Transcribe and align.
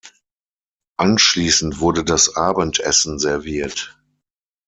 Anschließend 0.97 1.79
wurde 1.79 2.03
das 2.03 2.35
Abendessen 2.35 3.19
serviert. 3.19 4.01